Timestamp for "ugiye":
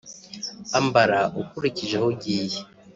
2.13-2.59